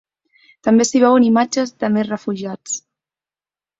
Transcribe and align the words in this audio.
També 0.67 0.87
s’hi 0.91 1.01
veuen 1.03 1.27
imatges 1.29 1.75
de 1.85 1.93
més 1.99 2.11
refugiats. 2.13 2.77